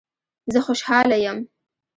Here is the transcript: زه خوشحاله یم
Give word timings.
زه 0.53 0.59
خوشحاله 0.65 1.17
یم 1.27 1.37